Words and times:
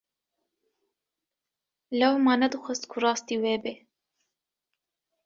Lewma 1.99 2.33
nedixwest 2.41 2.83
ku 2.91 2.97
rastî 3.03 3.35
wê 3.43 3.55
bê. 3.63 3.73